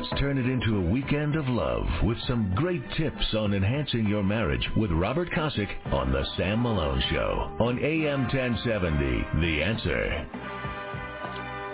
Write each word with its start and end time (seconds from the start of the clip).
Let's 0.00 0.20
turn 0.20 0.38
it 0.38 0.46
into 0.46 0.76
a 0.76 0.90
weekend 0.90 1.34
of 1.34 1.48
love 1.48 1.84
with 2.04 2.18
some 2.28 2.54
great 2.54 2.82
tips 2.96 3.34
on 3.36 3.52
enhancing 3.52 4.06
your 4.06 4.22
marriage 4.22 4.64
with 4.76 4.92
Robert 4.92 5.28
Kosick 5.30 5.68
on 5.92 6.12
The 6.12 6.24
Sam 6.36 6.62
Malone 6.62 7.02
Show 7.10 7.56
on 7.58 7.82
AM 7.82 8.22
1070. 8.28 9.40
The 9.40 9.60
Answer. 9.60 10.28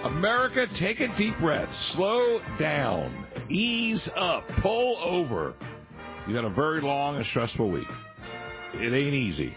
America, 0.04 0.66
take 0.80 1.00
a 1.00 1.14
deep 1.18 1.39
breath. 1.39 1.68
Slow 1.95 2.40
down. 2.58 3.26
Ease 3.50 4.00
up. 4.16 4.45
Pull 4.62 4.96
over. 5.04 5.52
You've 6.27 6.36
had 6.36 6.46
a 6.46 6.54
very 6.54 6.80
long 6.80 7.16
and 7.16 7.27
stressful 7.27 7.71
week. 7.71 7.85
It 8.72 8.94
ain't 8.94 9.14
easy. 9.14 9.54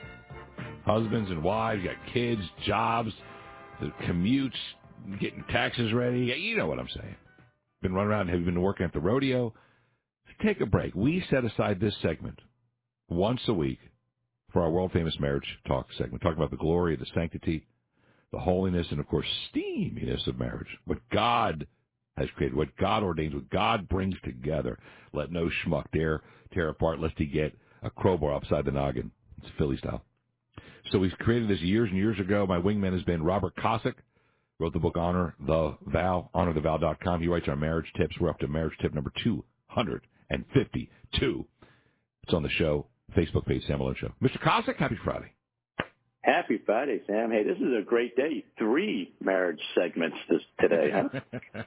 Husbands 0.85 1.31
and 1.31 1.41
wives, 1.41 1.85
got 1.85 1.95
kids, 2.13 2.41
jobs, 2.65 3.13
the 3.79 3.93
commutes, 4.03 4.51
getting 5.21 5.45
taxes 5.49 5.93
ready. 5.93 6.35
You 6.37 6.57
know 6.57 6.67
what 6.67 6.79
I'm 6.79 6.89
saying. 6.93 7.15
Been 7.81 7.93
running 7.93 8.11
around. 8.11 8.29
Have 8.29 8.39
you 8.39 8.45
been 8.45 8.61
working 8.61 8.85
at 8.85 8.93
the 8.93 8.99
rodeo? 8.99 9.53
Take 10.43 10.61
a 10.61 10.65
break. 10.65 10.93
We 10.95 11.23
set 11.29 11.45
aside 11.45 11.79
this 11.79 11.95
segment 12.01 12.39
once 13.09 13.41
a 13.47 13.53
week 13.53 13.79
for 14.51 14.61
our 14.61 14.69
world 14.69 14.91
famous 14.91 15.17
marriage 15.19 15.47
talk 15.67 15.87
segment, 15.97 16.21
talking 16.21 16.37
about 16.37 16.51
the 16.51 16.57
glory, 16.57 16.95
the 16.95 17.05
sanctity, 17.13 17.65
the 18.31 18.39
holiness, 18.39 18.87
and 18.91 18.99
of 18.99 19.07
course, 19.07 19.27
steaminess 19.53 20.25
of 20.27 20.39
marriage. 20.39 20.67
What 20.85 20.99
God 21.11 21.67
has 22.17 22.27
created, 22.35 22.57
what 22.57 22.75
God 22.77 23.03
ordains, 23.03 23.33
what 23.33 23.49
God 23.49 23.87
brings 23.87 24.15
together. 24.23 24.79
Let 25.13 25.31
no 25.31 25.49
schmuck 25.49 25.85
dare 25.93 26.21
tear 26.53 26.69
apart 26.69 26.99
lest 26.99 27.15
he 27.17 27.25
get 27.25 27.55
a 27.83 27.89
crowbar 27.89 28.33
upside 28.33 28.65
the 28.65 28.71
noggin. 28.71 29.11
It's 29.41 29.51
Philly 29.57 29.77
style. 29.77 30.03
So 30.91 30.99
we've 30.99 31.11
created 31.19 31.49
this 31.49 31.59
years 31.61 31.89
and 31.89 31.97
years 31.97 32.19
ago. 32.19 32.45
My 32.47 32.59
wingman 32.59 32.93
has 32.93 33.03
been 33.03 33.23
Robert 33.23 33.55
Kosick. 33.57 33.95
Wrote 34.59 34.73
the 34.73 34.79
book 34.79 34.97
Honor 34.97 35.35
the 35.39 35.77
Vow, 35.85 36.31
honorthevow.com. 36.33 37.21
He 37.21 37.27
writes 37.27 37.47
our 37.47 37.55
marriage 37.55 37.85
tips. 37.95 38.15
We're 38.19 38.31
up 38.31 38.39
to 38.39 38.47
marriage 38.47 38.73
tip 38.81 38.91
number 38.91 39.13
252. 39.23 41.45
It's 42.23 42.33
on 42.33 42.41
the 42.41 42.49
show, 42.49 42.87
Facebook 43.15 43.45
page, 43.45 43.61
Sam 43.67 43.77
Malone 43.77 43.93
Show. 43.99 44.11
Mr. 44.21 44.41
Kosick, 44.41 44.77
happy 44.77 44.97
Friday. 45.03 45.31
Happy 46.21 46.59
Friday, 46.65 47.01
Sam. 47.05 47.29
Hey, 47.29 47.43
this 47.43 47.57
is 47.57 47.71
a 47.79 47.83
great 47.85 48.15
day. 48.15 48.43
Three 48.57 49.13
marriage 49.21 49.61
segments 49.79 50.17
this, 50.27 50.41
today, 50.59 50.89
huh? 50.91 51.03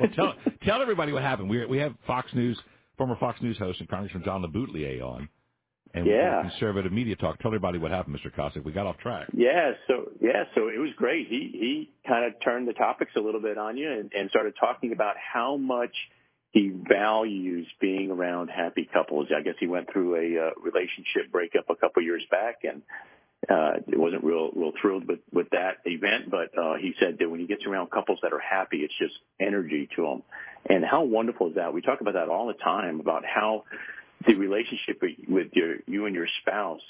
well, 0.00 0.10
tell, 0.16 0.34
tell 0.64 0.82
everybody 0.82 1.12
what 1.12 1.22
happened. 1.22 1.48
We, 1.48 1.64
we 1.66 1.78
have 1.78 1.94
Fox 2.04 2.34
News, 2.34 2.60
former 2.98 3.14
Fox 3.20 3.40
News 3.40 3.58
host 3.58 3.78
and 3.78 3.88
Congressman 3.88 4.24
John 4.24 4.42
LeBoutillier 4.42 5.00
on 5.02 5.28
and 5.94 6.06
yeah. 6.06 6.42
conservative 6.42 6.92
media 6.92 7.16
talk. 7.16 7.38
Tell 7.38 7.50
everybody 7.50 7.78
what 7.78 7.90
happened, 7.90 8.18
Mr. 8.18 8.34
Kosick. 8.34 8.64
We 8.64 8.72
got 8.72 8.86
off 8.86 8.98
track. 8.98 9.28
Yeah, 9.32 9.72
so 9.86 10.10
yeah, 10.20 10.44
so 10.54 10.68
it 10.68 10.78
was 10.78 10.90
great. 10.96 11.28
He 11.28 11.50
he 11.52 11.90
kind 12.06 12.24
of 12.24 12.40
turned 12.42 12.68
the 12.68 12.72
topics 12.74 13.12
a 13.16 13.20
little 13.20 13.40
bit 13.40 13.58
on 13.58 13.76
you 13.76 13.90
and, 13.90 14.12
and 14.12 14.30
started 14.30 14.54
talking 14.58 14.92
about 14.92 15.16
how 15.16 15.56
much 15.56 15.94
he 16.50 16.70
values 16.88 17.66
being 17.80 18.10
around 18.10 18.48
happy 18.48 18.88
couples. 18.92 19.28
I 19.36 19.42
guess 19.42 19.54
he 19.60 19.66
went 19.66 19.92
through 19.92 20.16
a 20.16 20.46
uh, 20.46 20.50
relationship 20.62 21.30
breakup 21.30 21.68
a 21.68 21.76
couple 21.76 22.02
years 22.02 22.22
back 22.30 22.60
and 22.64 22.82
uh, 23.48 23.74
it 23.86 23.98
wasn't 23.98 24.24
real 24.24 24.50
real 24.54 24.72
thrilled 24.80 25.06
with 25.06 25.20
with 25.32 25.48
that 25.50 25.78
event, 25.84 26.30
but 26.30 26.50
uh, 26.58 26.74
he 26.74 26.92
said 26.98 27.16
that 27.18 27.30
when 27.30 27.40
he 27.40 27.46
gets 27.46 27.64
around 27.66 27.90
couples 27.90 28.18
that 28.22 28.32
are 28.32 28.40
happy, 28.40 28.78
it's 28.78 28.94
just 28.98 29.14
energy 29.40 29.88
to 29.96 30.06
him. 30.06 30.22
And 30.68 30.84
how 30.84 31.04
wonderful 31.04 31.50
is 31.50 31.54
that? 31.54 31.72
We 31.72 31.80
talk 31.80 32.00
about 32.00 32.14
that 32.14 32.28
all 32.28 32.48
the 32.48 32.54
time 32.54 33.00
about 33.00 33.24
how 33.24 33.64
the 34.26 34.34
relationship 34.34 35.02
with 35.28 35.48
your 35.52 35.76
you 35.86 36.06
and 36.06 36.14
your 36.14 36.26
spouse 36.42 36.80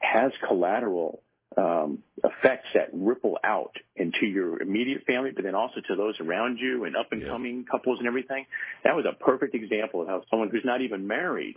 has 0.00 0.32
collateral 0.46 1.22
um, 1.56 2.02
effects 2.18 2.68
that 2.74 2.88
ripple 2.92 3.38
out 3.42 3.72
into 3.96 4.26
your 4.26 4.62
immediate 4.62 5.04
family, 5.06 5.30
but 5.34 5.44
then 5.44 5.54
also 5.54 5.80
to 5.88 5.96
those 5.96 6.14
around 6.20 6.58
you 6.58 6.84
and 6.84 6.96
up 6.96 7.08
and 7.10 7.26
coming 7.26 7.58
yeah. 7.58 7.70
couples 7.70 7.98
and 7.98 8.06
everything. 8.06 8.46
That 8.84 8.94
was 8.94 9.06
a 9.06 9.12
perfect 9.22 9.54
example 9.54 10.02
of 10.02 10.08
how 10.08 10.22
someone 10.30 10.50
who's 10.50 10.64
not 10.64 10.82
even 10.82 11.06
married 11.06 11.56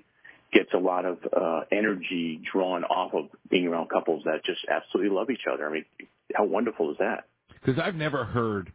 gets 0.52 0.70
a 0.74 0.78
lot 0.78 1.06
of 1.06 1.18
uh, 1.36 1.62
energy 1.72 2.42
drawn 2.52 2.84
off 2.84 3.14
of 3.14 3.26
being 3.50 3.68
around 3.68 3.90
couples 3.90 4.24
that 4.26 4.44
just 4.44 4.60
absolutely 4.70 5.16
love 5.16 5.30
each 5.30 5.46
other. 5.52 5.68
I 5.68 5.72
mean, 5.72 5.86
how 6.34 6.46
wonderful 6.46 6.92
is 6.92 6.98
that? 7.00 7.26
Because 7.54 7.80
I've 7.80 7.96
never 7.96 8.26
heard 8.26 8.72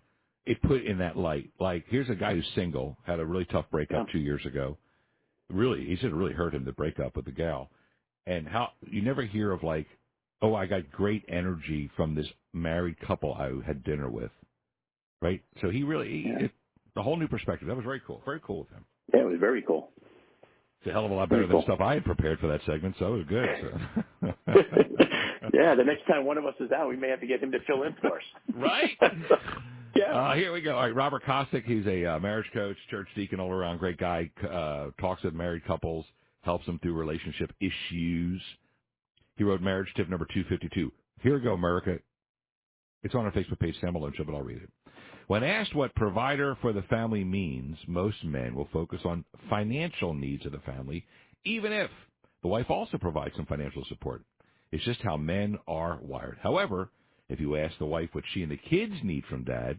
it 0.47 0.63
put 0.63 0.85
in 0.85 0.99
that 0.99 1.17
light. 1.17 1.51
Like, 1.59 1.85
here's 1.89 2.09
a 2.09 2.15
guy 2.15 2.35
who's 2.35 2.49
single, 2.55 2.97
had 3.05 3.21
a 3.21 3.27
really 3.27 3.47
tough 3.47 3.67
breakup 3.71 4.07
yeah. 4.07 4.13
two 4.13 4.21
years 4.21 4.47
ago 4.47 4.79
really 5.51 5.85
he 5.85 5.97
said 5.97 6.11
it 6.11 6.15
really 6.15 6.33
hurt 6.33 6.55
him 6.55 6.65
to 6.65 6.73
break 6.73 6.99
up 6.99 7.17
with 7.17 7.25
the 7.25 7.33
gal. 7.33 7.71
And 8.27 8.47
how 8.47 8.71
you 8.91 9.03
never 9.03 9.23
hear 9.23 9.53
of 9.53 9.63
like 9.63 9.87
oh 10.43 10.55
i 10.55 10.67
got 10.67 10.91
great 10.91 11.25
energy 11.29 11.91
from 11.97 12.15
this 12.15 12.27
married 12.53 12.99
couple 13.01 13.35
i 13.35 13.51
had 13.67 13.85
dinner 13.85 14.11
with. 14.11 14.31
Right? 15.23 15.43
So 15.61 15.71
he 15.71 15.83
really 15.83 16.27
yeah. 16.27 16.47
it, 16.47 16.51
the 16.95 17.03
whole 17.03 17.17
new 17.17 17.29
perspective. 17.29 17.69
That 17.69 17.77
was 17.77 17.85
very 17.85 18.01
cool. 18.07 18.23
Very 18.25 18.41
cool 18.41 18.61
with 18.61 18.71
him. 18.71 18.85
Yeah 19.15 19.21
it 19.21 19.27
was 19.27 19.39
very 19.41 19.63
cool. 19.63 19.91
It's 20.81 20.91
a 20.91 20.93
hell 20.93 21.05
of 21.05 21.11
a 21.11 21.15
lot 21.15 21.29
better 21.29 21.47
than 21.47 21.63
stuff 21.63 21.81
i 21.81 21.95
had 21.95 22.05
prepared 22.05 22.39
for 22.39 22.49
that 22.49 22.61
segment 22.67 22.95
so 22.99 23.15
it 23.15 23.19
was 23.19 23.27
good 23.29 23.49
so. 23.61 24.33
yeah 25.55 25.75
the 25.75 25.85
next 25.85 26.07
time 26.07 26.25
one 26.25 26.39
of 26.39 26.45
us 26.45 26.55
is 26.61 26.71
out 26.71 26.89
we 26.89 26.97
may 26.97 27.09
have 27.09 27.21
to 27.21 27.27
get 27.27 27.43
him 27.43 27.51
to 27.53 27.59
fill 27.67 27.83
in 27.83 27.95
for 28.01 28.17
us. 28.19 28.23
Right 28.55 28.97
yeah. 29.97 30.13
Uh, 30.13 30.35
here 30.35 30.53
we 30.53 30.61
go. 30.61 30.75
All 30.75 30.83
right, 30.83 30.95
Robert 30.95 31.25
Kosick. 31.25 31.65
He's 31.65 31.87
a 31.87 32.05
uh, 32.15 32.19
marriage 32.21 32.51
coach, 32.53 32.77
church 32.91 33.09
deacon, 33.15 33.41
all 33.41 33.51
around 33.51 33.79
great 33.79 33.99
guy. 33.99 34.31
Uh, 34.43 34.91
talks 35.01 35.23
with 35.23 35.35
married 35.35 35.65
couples, 35.67 36.05
helps 36.43 36.67
them 36.67 36.79
through 36.81 36.95
relationship 36.95 37.53
issues. 37.61 38.41
He 39.37 39.45
wrote 39.45 39.61
marriage 39.61 39.89
tip 39.97 40.09
number 40.09 40.27
252. 40.27 40.93
Here 41.23 41.35
we 41.35 41.41
go, 41.41 41.53
America. 41.53 41.99
It's 43.03 43.15
on 43.15 43.25
our 43.25 43.33
Facebook 43.33 43.59
page, 43.61 43.77
Sam 43.81 43.93
Malone 43.93 44.13
Show, 44.17 44.25
but 44.25 44.35
I'll 44.35 44.43
read 44.43 44.63
it. 44.63 44.71
When 45.27 45.43
asked 45.43 45.75
what 45.75 45.95
provider 45.95 46.57
for 46.61 46.73
the 46.73 46.83
family 46.83 47.25
means, 47.25 47.77
most 47.87 48.25
men 48.25 48.55
will 48.55 48.69
focus 48.73 49.01
on 49.05 49.25
financial 49.51 50.15
needs 50.15 50.47
of 50.47 50.53
the 50.53 50.61
family, 50.61 51.05
even 51.45 51.73
if 51.73 51.91
the 52.43 52.49
wife 52.49 52.71
also 52.71 52.97
provides 52.97 53.35
some 53.37 53.47
financial 53.47 53.85
support. 53.89 54.23
It's 54.71 54.85
just 54.85 55.01
how 55.03 55.17
men 55.17 55.59
are 55.67 55.99
wired. 56.01 56.39
However, 56.43 56.91
if 57.29 57.41
you 57.41 57.57
ask 57.57 57.77
the 57.79 57.87
wife 57.87 58.11
what 58.13 58.25
she 58.33 58.43
and 58.43 58.53
the 58.53 58.57
kids 58.57 58.95
need 59.03 59.25
from 59.27 59.45
dad, 59.45 59.79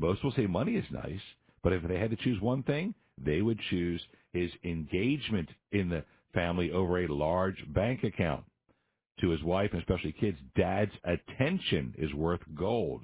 most 0.00 0.24
will 0.24 0.32
say 0.32 0.46
money 0.46 0.76
is 0.76 0.84
nice, 0.90 1.20
but 1.62 1.72
if 1.72 1.82
they 1.86 1.98
had 1.98 2.10
to 2.10 2.16
choose 2.16 2.40
one 2.40 2.62
thing, 2.62 2.94
they 3.22 3.42
would 3.42 3.60
choose 3.70 4.00
his 4.32 4.50
engagement 4.64 5.48
in 5.72 5.88
the 5.88 6.04
family 6.32 6.72
over 6.72 7.00
a 7.00 7.12
large 7.12 7.56
bank 7.74 8.04
account. 8.04 8.44
To 9.20 9.28
his 9.28 9.42
wife 9.42 9.70
and 9.72 9.80
especially 9.82 10.12
kids, 10.12 10.38
dad's 10.56 10.92
attention 11.04 11.94
is 11.98 12.12
worth 12.14 12.40
gold. 12.54 13.02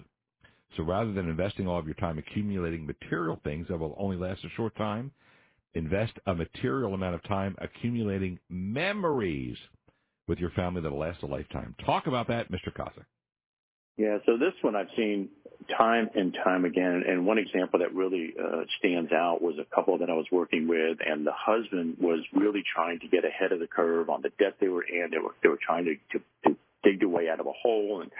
So 0.77 0.83
rather 0.83 1.13
than 1.13 1.29
investing 1.29 1.69
all 1.69 1.79
of 1.79 1.87
your 1.87 1.95
time 1.95 2.19
accumulating 2.19 2.87
material 2.87 3.39
things 3.45 3.67
that 3.69 3.79
will 3.79 3.95
only 3.99 4.17
last 4.17 4.45
a 4.45 4.49
short 4.57 4.75
time, 4.77 5.13
invest 5.75 6.15
a 6.27 6.35
material 6.35 6.95
amount 6.95 7.15
of 7.15 7.23
time 7.25 7.55
accumulating 7.59 8.39
memories 8.49 9.57
with 10.27 10.39
your 10.39 10.51
family 10.51 10.81
that'll 10.81 10.99
last 10.99 11.23
a 11.23 11.27
lifetime. 11.27 11.75
Talk 11.85 12.07
about 12.07 12.29
that, 12.29 12.51
Mr. 12.51 12.73
Kosick. 12.75 13.05
Yeah, 13.97 14.19
so 14.27 14.37
this 14.37 14.53
one 14.63 14.77
I've 14.77 14.91
seen 14.97 15.31
time 15.77 16.11
and 16.15 16.37
time 16.45 16.65
again. 16.65 17.03
And 17.07 17.27
one 17.27 17.39
example 17.39 17.81
that 17.81 17.95
really 17.95 18.35
uh, 18.39 18.65
stands 18.79 19.13
out 19.13 19.41
was 19.43 19.57
a 19.59 19.75
couple 19.75 19.99
that 19.99 20.11
I 20.11 20.15
was 20.15 20.27
working 20.31 20.69
with, 20.69 20.99
and 21.05 21.27
the 21.27 21.33
husband 21.35 21.97
was 22.01 22.21
really 22.33 22.63
trying 22.75 23.01
to 23.01 23.09
get 23.09 23.25
ahead 23.25 23.53
of 23.53 23.61
the 23.61 23.67
curve 23.67 24.11
on 24.11 24.23
the 24.23 24.31
debt 24.39 24.57
they 24.61 24.69
were 24.69 24.83
in. 24.83 25.11
They 25.11 25.19
were 25.19 25.35
they 25.43 25.49
were 25.49 25.59
trying 25.61 25.87
to, 25.87 25.95
to, 26.19 26.25
to 26.45 26.57
dig 26.83 27.01
their 27.01 27.09
way 27.09 27.29
out 27.29 27.41
of 27.41 27.47
a 27.47 27.53
hole 27.53 28.03
and 28.03 28.11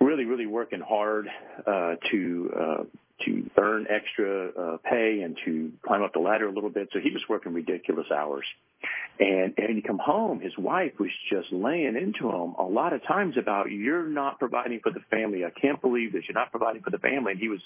really 0.00 0.24
really 0.24 0.46
working 0.46 0.80
hard 0.80 1.28
uh, 1.66 1.94
to 2.10 2.52
uh, 2.54 2.84
to 3.24 3.50
earn 3.58 3.86
extra 3.88 4.48
uh, 4.48 4.76
pay 4.78 5.20
and 5.22 5.38
to 5.44 5.72
climb 5.86 6.02
up 6.02 6.12
the 6.12 6.18
ladder 6.18 6.48
a 6.48 6.52
little 6.52 6.70
bit. 6.70 6.88
So 6.92 6.98
he 6.98 7.10
was 7.10 7.22
working 7.28 7.52
ridiculous 7.52 8.06
hours. 8.14 8.44
And 9.18 9.54
and 9.56 9.76
he 9.76 9.82
come 9.82 9.98
home, 9.98 10.40
his 10.40 10.56
wife 10.58 10.92
was 10.98 11.10
just 11.30 11.52
laying 11.52 11.96
into 11.96 12.28
him 12.28 12.54
a 12.58 12.64
lot 12.64 12.92
of 12.92 13.02
times 13.06 13.36
about 13.38 13.70
you're 13.70 14.08
not 14.08 14.38
providing 14.38 14.80
for 14.82 14.90
the 14.90 15.00
family. 15.10 15.44
I 15.44 15.50
can't 15.50 15.80
believe 15.80 16.12
that 16.12 16.22
you're 16.28 16.34
not 16.34 16.50
providing 16.50 16.82
for 16.82 16.90
the 16.90 16.98
family. 16.98 17.32
And 17.32 17.40
he 17.40 17.48
was 17.48 17.60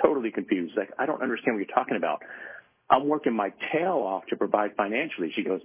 totally 0.00 0.30
confused. 0.30 0.74
Like 0.76 0.90
I 0.98 1.06
don't 1.06 1.22
understand 1.22 1.56
what 1.56 1.66
you're 1.66 1.76
talking 1.76 1.96
about. 1.96 2.22
I'm 2.88 3.08
working 3.08 3.34
my 3.34 3.52
tail 3.72 4.04
off 4.06 4.26
to 4.28 4.36
provide 4.36 4.76
financially. 4.76 5.32
She 5.34 5.42
goes, 5.42 5.60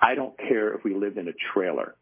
I 0.00 0.14
don't 0.14 0.36
care 0.38 0.72
if 0.74 0.82
we 0.82 0.94
live 0.94 1.18
in 1.18 1.28
a 1.28 1.32
trailer. 1.52 1.94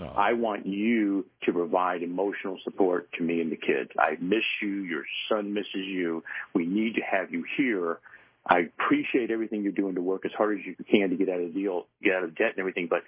Oh. 0.00 0.04
I 0.04 0.34
want 0.34 0.66
you 0.66 1.26
to 1.44 1.52
provide 1.52 2.02
emotional 2.02 2.58
support 2.62 3.08
to 3.14 3.24
me 3.24 3.40
and 3.40 3.50
the 3.50 3.56
kids. 3.56 3.90
I 3.98 4.16
miss 4.20 4.44
you. 4.62 4.82
Your 4.84 5.02
son 5.28 5.52
misses 5.52 5.86
you. 5.86 6.22
We 6.54 6.66
need 6.66 6.94
to 6.94 7.00
have 7.00 7.32
you 7.32 7.44
here. 7.56 7.98
I 8.46 8.60
appreciate 8.60 9.30
everything 9.30 9.62
you're 9.62 9.72
doing 9.72 9.96
to 9.96 10.00
work 10.00 10.24
as 10.24 10.32
hard 10.36 10.58
as 10.58 10.64
you 10.64 10.76
can 10.90 11.10
to 11.10 11.16
get 11.16 11.28
out 11.28 11.40
of 11.40 11.52
the 11.52 11.60
deal, 11.60 11.86
get 12.02 12.14
out 12.14 12.24
of 12.24 12.36
debt 12.36 12.50
and 12.50 12.60
everything, 12.60 12.86
but 12.88 13.02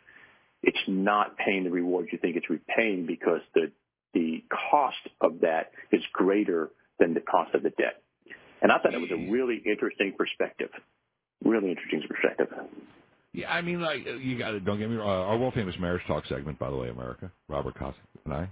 it's 0.62 0.79
not 0.87 1.37
paying 1.37 1.64
the 1.64 1.70
rewards 1.70 2.08
you 2.12 2.19
think 2.19 2.37
it's 2.37 2.50
repaying 2.50 3.06
because 3.06 3.40
the 3.55 3.70
the 4.14 4.44
cost 4.70 4.99
of 5.20 5.40
that 5.40 5.73
is 5.90 6.02
greater 6.12 6.70
than 6.99 7.14
the 7.14 7.20
cost 7.20 7.55
of 7.55 7.62
the 7.62 7.70
debt. 7.70 8.02
And 8.61 8.70
I 8.70 8.78
thought 8.78 8.94
it 8.94 9.00
was 9.00 9.11
a 9.11 9.31
really 9.31 9.62
interesting 9.64 10.12
perspective. 10.17 10.69
Really 11.43 11.70
interesting 11.70 12.02
perspective. 12.06 12.49
Yeah, 13.34 13.50
I 13.50 13.62
mean, 13.62 13.81
like 13.81 14.05
you 14.05 14.38
got 14.38 14.50
to 14.50 14.61
don't 14.61 14.79
get 14.79 14.90
me 14.90 14.96
wrong. 14.96 15.08
Our 15.08 15.38
world 15.38 15.55
famous 15.55 15.75
marriage 15.79 16.02
talk 16.06 16.26
segment, 16.26 16.58
by 16.58 16.70
the 16.70 16.76
way, 16.76 16.90
America, 16.90 17.31
Robert 17.49 17.75
Kosick 17.76 17.94
and 18.25 18.34
I. 18.34 18.50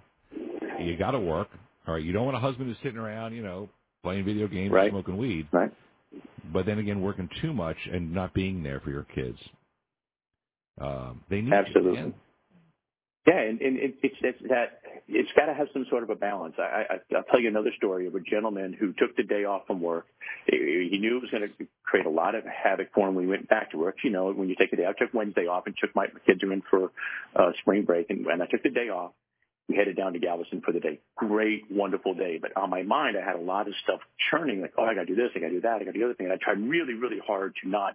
You 0.83 0.97
got 0.97 1.11
to 1.11 1.21
work. 1.21 1.49
All 1.87 1.95
right, 1.95 2.03
you 2.03 2.13
don't 2.13 2.25
want 2.25 2.37
a 2.37 2.41
husband 2.41 2.69
who's 2.69 2.79
sitting 2.83 2.99
around, 2.99 3.35
you 3.35 3.43
know, 3.43 3.69
playing 4.03 4.25
video 4.25 4.49
games 4.49 4.73
right. 4.73 4.91
smoking 4.91 5.17
weed. 5.17 5.49
Right. 5.53 5.71
but 6.53 6.65
then 6.67 6.79
again, 6.79 7.03
working 7.03 7.29
too 7.43 7.53
much 7.53 7.77
and 7.93 8.15
not 8.15 8.33
being 8.33 8.63
there 8.63 8.81
for 8.81 8.91
your 8.91 9.05
kids. 9.15 9.39
Um, 10.81 11.23
they 11.29 11.43
need 11.43 11.53
absolutely. 11.53 11.99
You, 12.01 12.15
yeah, 13.27 13.41
and, 13.41 13.61
and 13.61 13.77
it, 13.77 13.95
it's, 14.03 14.17
it's 14.23 14.39
that 14.49 14.81
it's 15.07 15.29
got 15.37 15.47
to 15.47 15.55
have 15.55 15.69
some 15.75 15.85
sort 15.91 16.03
of 16.03 16.11
a 16.11 16.15
balance. 16.15 16.55
I, 16.59 16.85
I, 16.89 17.17
I'll 17.17 17.23
tell 17.25 17.41
you 17.41 17.49
another 17.49 17.71
story 17.77 18.07
of 18.07 18.15
a 18.15 18.21
gentleman 18.21 18.75
who 18.79 18.95
took 18.95 19.15
the 19.17 19.25
day 19.25 19.45
off 19.45 19.67
from 19.67 19.81
work. 19.81 20.07
He 20.47 20.97
knew 20.99 21.19
it 21.19 21.21
was 21.21 21.31
going 21.31 21.43
to 21.43 21.67
create 21.85 22.07
a 22.07 22.11
lot 22.11 22.35
of 22.35 22.45
havoc 22.45 22.89
for 22.95 23.09
him 23.09 23.15
when 23.15 23.27
we 23.27 23.31
went 23.31 23.49
back 23.49 23.73
to 23.73 23.79
work. 23.79 23.97
You 24.03 24.11
know, 24.11 24.33
when 24.33 24.49
you 24.49 24.57
take 24.59 24.73
a 24.73 24.77
day, 24.77 24.87
I 24.87 24.93
took 24.99 25.13
Wednesday 25.13 25.47
off 25.47 25.65
and 25.67 25.75
took 25.79 25.95
my, 25.95 26.07
kids 26.27 26.41
in 26.43 26.63
for 26.71 26.93
uh, 27.37 27.51
spring 27.61 27.85
break, 27.85 28.09
and 28.09 28.25
when 28.25 28.41
I 28.41 28.47
took 28.47 28.63
the 28.63 28.71
day 28.71 28.89
off, 28.89 29.13
we 29.69 29.77
headed 29.77 29.97
down 29.97 30.15
to 30.15 30.19
Galveston 30.19 30.63
for 30.65 30.73
the 30.73 30.81
day. 30.81 30.99
Great, 31.17 31.65
wonderful 31.71 32.15
day. 32.15 32.39
But 32.41 32.57
on 32.57 32.71
my 32.71 32.83
mind, 32.83 33.17
I 33.17 33.25
had 33.25 33.37
a 33.37 33.43
lot 33.43 33.69
of 33.69 33.75
stuff 33.85 34.01
churning, 34.31 34.63
like, 34.63 34.73
oh, 34.79 34.85
I 34.85 34.95
got 34.95 35.03
to 35.03 35.07
do 35.07 35.15
this, 35.15 35.31
I 35.37 35.39
got 35.39 35.49
to 35.49 35.55
do 35.55 35.61
that, 35.61 35.77
I 35.81 35.85
got 35.85 35.93
to 35.93 35.93
do 35.93 35.99
the 36.01 36.05
other 36.07 36.15
thing. 36.15 36.27
And 36.27 36.33
I 36.33 36.39
tried 36.43 36.59
really, 36.59 36.95
really 36.95 37.21
hard 37.25 37.55
to 37.63 37.69
not 37.69 37.95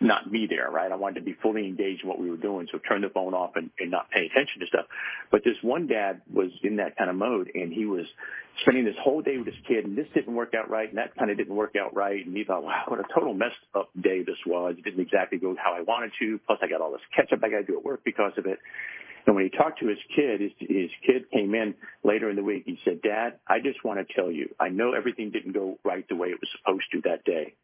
not 0.00 0.30
be 0.30 0.46
there, 0.46 0.70
right? 0.70 0.90
I 0.90 0.96
wanted 0.96 1.20
to 1.20 1.24
be 1.24 1.36
fully 1.42 1.66
engaged 1.66 2.02
in 2.02 2.08
what 2.08 2.18
we 2.18 2.30
were 2.30 2.36
doing, 2.36 2.68
so 2.70 2.78
turn 2.88 3.02
the 3.02 3.08
phone 3.08 3.34
off 3.34 3.52
and, 3.56 3.70
and 3.78 3.90
not 3.90 4.10
pay 4.10 4.26
attention 4.26 4.60
to 4.60 4.66
stuff. 4.66 4.86
But 5.30 5.42
this 5.44 5.56
one 5.62 5.86
dad 5.86 6.22
was 6.32 6.50
in 6.62 6.76
that 6.76 6.96
kind 6.96 7.10
of 7.10 7.16
mode, 7.16 7.50
and 7.54 7.72
he 7.72 7.86
was 7.86 8.06
spending 8.62 8.84
this 8.84 8.96
whole 9.02 9.22
day 9.22 9.36
with 9.36 9.46
his 9.46 9.56
kid, 9.66 9.84
and 9.84 9.96
this 9.96 10.06
didn't 10.14 10.34
work 10.34 10.54
out 10.54 10.70
right, 10.70 10.88
and 10.88 10.98
that 10.98 11.14
kind 11.16 11.30
of 11.30 11.36
didn't 11.36 11.54
work 11.54 11.74
out 11.80 11.94
right, 11.94 12.24
and 12.24 12.36
he 12.36 12.44
thought, 12.44 12.62
wow, 12.62 12.84
what 12.88 13.00
a 13.00 13.04
total 13.14 13.34
messed 13.34 13.54
up 13.74 13.90
day 14.00 14.22
this 14.22 14.38
was. 14.46 14.74
It 14.78 14.84
didn't 14.84 15.00
exactly 15.00 15.38
go 15.38 15.54
how 15.62 15.74
I 15.74 15.82
wanted 15.82 16.12
to. 16.20 16.40
Plus, 16.46 16.58
I 16.62 16.68
got 16.68 16.80
all 16.80 16.92
this 16.92 17.00
catch 17.14 17.32
up 17.32 17.40
I 17.42 17.50
got 17.50 17.58
to 17.58 17.64
do 17.64 17.78
at 17.78 17.84
work 17.84 18.00
because 18.04 18.32
of 18.36 18.46
it. 18.46 18.58
And 19.26 19.36
when 19.36 19.44
he 19.44 19.50
talked 19.50 19.80
to 19.80 19.88
his 19.88 19.98
kid, 20.16 20.40
his, 20.40 20.52
his 20.58 20.90
kid 21.06 21.30
came 21.30 21.54
in 21.54 21.74
later 22.02 22.30
in 22.30 22.36
the 22.36 22.42
week. 22.42 22.62
He 22.64 22.78
said, 22.82 23.02
Dad, 23.02 23.34
I 23.46 23.58
just 23.58 23.84
want 23.84 24.00
to 24.00 24.14
tell 24.14 24.30
you, 24.30 24.48
I 24.58 24.70
know 24.70 24.94
everything 24.94 25.30
didn't 25.30 25.52
go 25.52 25.78
right 25.84 26.06
the 26.08 26.16
way 26.16 26.28
it 26.28 26.38
was 26.40 26.48
supposed 26.58 26.86
to 26.92 27.02
that 27.02 27.24
day, 27.24 27.54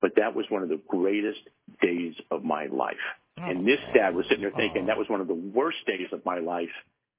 but 0.00 0.12
that 0.16 0.34
was 0.34 0.46
one 0.48 0.62
of 0.62 0.68
the 0.68 0.80
greatest 0.88 1.40
days 1.82 2.14
of 2.30 2.42
my 2.42 2.66
life. 2.66 2.96
Oh, 3.38 3.44
and 3.44 3.66
this 3.66 3.80
dad 3.94 4.14
was 4.14 4.26
sitting 4.28 4.42
there 4.42 4.52
thinking, 4.56 4.84
oh. 4.84 4.86
that 4.86 4.98
was 4.98 5.08
one 5.08 5.20
of 5.20 5.28
the 5.28 5.34
worst 5.34 5.78
days 5.86 6.08
of 6.12 6.24
my 6.24 6.38
life. 6.38 6.68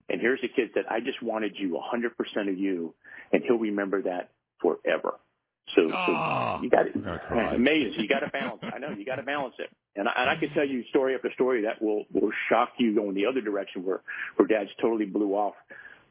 And 0.09 0.19
here's 0.19 0.39
a 0.43 0.47
kid 0.47 0.71
that 0.75 0.91
I 0.91 0.99
just 0.99 1.21
wanted 1.21 1.53
you, 1.57 1.79
100% 1.79 2.49
of 2.49 2.57
you, 2.57 2.93
and 3.31 3.43
he'll 3.43 3.57
remember 3.57 4.01
that 4.03 4.31
forever. 4.61 5.13
So, 5.75 5.87
so 5.87 5.95
oh, 5.95 6.59
you 6.61 6.69
got 6.69 6.87
it. 6.87 6.95
Amazing. 7.55 8.01
You 8.01 8.07
got 8.07 8.19
to 8.19 8.29
balance. 8.29 8.61
I 8.63 8.79
know 8.79 8.89
you 8.89 9.05
got 9.05 9.15
to 9.15 9.23
balance 9.23 9.55
it. 9.59 9.69
And 9.95 10.07
I, 10.07 10.11
and 10.17 10.29
I 10.29 10.35
can 10.35 10.49
tell 10.53 10.67
you 10.67 10.83
story 10.89 11.15
after 11.15 11.31
story 11.33 11.63
that 11.63 11.81
will 11.81 12.05
will 12.11 12.31
shock 12.49 12.73
you 12.77 12.95
going 12.95 13.13
the 13.13 13.25
other 13.25 13.41
direction 13.41 13.85
where 13.85 14.01
where 14.35 14.47
dads 14.47 14.69
totally 14.81 15.05
blew 15.05 15.33
off 15.33 15.53